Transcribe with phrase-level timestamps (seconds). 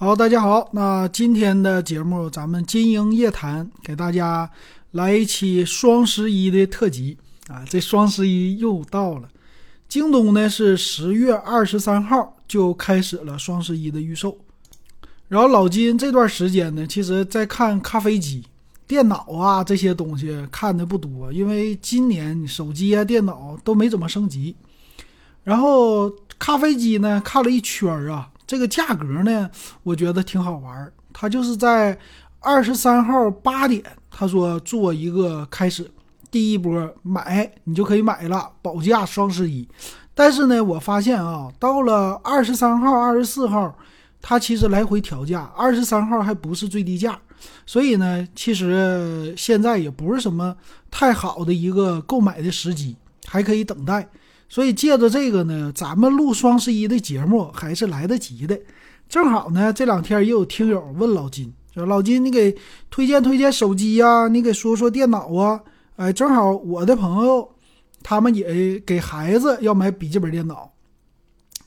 [0.00, 4.48] 好，大家好，那今天的节目咱们金鹰夜谈给大家
[4.92, 7.64] 来一期双十一的特辑啊！
[7.68, 9.28] 这双十一又到了，
[9.88, 14.38] 京东呢是十月二十三号就开始了双十一的预售，
[15.26, 18.44] 然后老金这段时间呢，其实在看咖啡机、
[18.86, 24.54] 电脑啊这些东西看的不多，因为今年手机啊、电脑都没怎么升级，
[25.42, 26.08] 然后
[26.38, 28.30] 咖啡机呢看了一圈儿啊。
[28.48, 29.50] 这个价格呢，
[29.82, 30.90] 我觉得挺好玩儿。
[31.12, 31.96] 他就是在
[32.40, 35.90] 二十三号八点，他说做一个开始，
[36.30, 39.68] 第一波买你就可以买了，保价双十一。
[40.14, 43.76] 但是呢，我发现啊，到了二十三号、二十四号，
[44.22, 47.20] 它其实来回调价，二十三号还不是最低价，
[47.66, 50.56] 所以呢，其实现在也不是什么
[50.90, 54.08] 太好的一个购买的时机，还可以等待。
[54.48, 58.58] 所以借着这个呢，咱们录双十一的节目还是来得及的。
[59.08, 62.56] 正好呢，这两天也有听友问老金说：“老金，你给
[62.90, 64.28] 推荐推荐手机呀？
[64.28, 65.60] 你给说说电脑啊？”
[65.96, 67.50] 哎，正好我的朋友
[68.02, 70.72] 他们也给孩子要买笔记本电脑，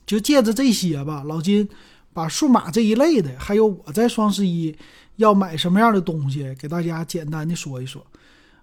[0.05, 1.67] 就借着这些吧，老金
[2.13, 4.75] 把数码这一类的，还有我在双十一
[5.17, 8.05] 要买什么样的东西，给大家简单的说一说。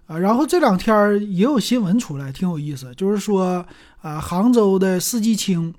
[0.09, 3.63] 啊，然后这两天也有新闻出来，挺有意思，就是说，
[4.01, 5.71] 啊，杭州的四季青，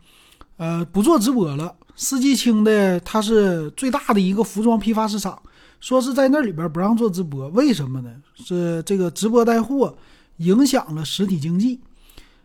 [0.57, 1.75] 呃，不做直播了。
[1.97, 5.37] 四季青的它是最大的一个服装批发市场，
[5.81, 8.11] 说是在那里边不让做直播，为什么呢？
[8.37, 9.93] 是这个直播带货
[10.37, 11.81] 影响了实体经济。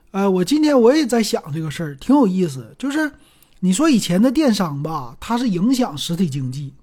[0.09, 2.75] 呃，我今天我也在想这个事儿，挺有意思。
[2.79, 3.11] 就是
[3.59, 6.73] 你说以前的电商吧，它是影响实体经济，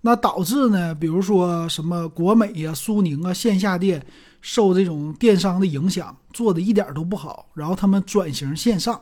[0.00, 4.04] 那导致呢，比如说什么国美呀、苏宁啊，线下店。
[4.40, 7.48] 受这种电商的影响，做的一点都不好。
[7.54, 8.98] 然后他们转型线上，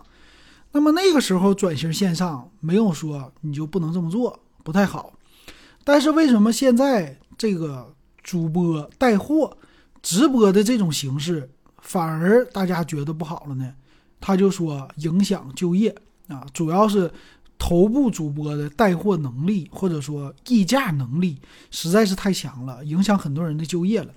[0.73, 5.13] 那么那个时候转型线上没有说你就不能这么做，不太好。
[5.85, 9.55] 但是为什么现在这个主播带货、
[10.01, 11.51] 直播的这种形式
[11.83, 13.75] 反而大家觉得不好了呢？
[14.19, 15.95] 他就说影响就业
[16.29, 17.13] 啊，主要是
[17.59, 21.39] 头部主播的带货能力或者说议价能力
[21.71, 24.13] 实在是太强了，影响很多人的就业了。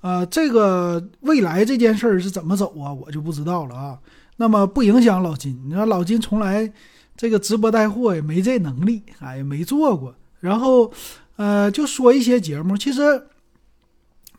[0.00, 2.92] 呃，这个未来这件事儿是怎么走啊？
[2.92, 3.98] 我就不知道了啊。
[4.36, 6.72] 那么不影响老金，你说老金从来
[7.16, 10.14] 这个直播带货也没这能力，哎，没做过。
[10.40, 10.92] 然后，
[11.36, 13.28] 呃，就说一些节目，其实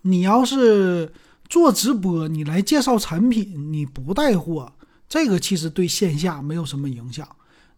[0.02, 1.14] 你要是
[1.48, 4.74] 做直播，你来介绍产品，你不带货，
[5.08, 7.26] 这个其实对线下没有什么影响。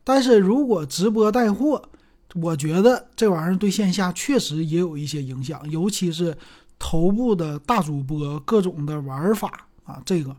[0.05, 1.89] 但是如果直播带货，
[2.35, 6.37] 我觉得这玩意儿对线下确实也有一些影响，尤其是。
[6.77, 10.35] 头部的大主播各种的玩法啊，这个，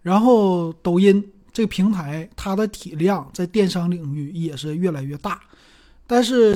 [0.00, 1.22] 然后抖音
[1.52, 5.38] 这个平台，它的体量在电商领域也是越来越大，
[6.06, 6.54] 但是